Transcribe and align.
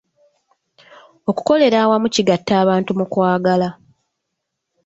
Okukolera 1.29 1.77
awamu 1.83 2.07
kigatta 2.15 2.53
abantu 2.63 2.89
mu 2.99 3.05
kwagala. 3.11 3.69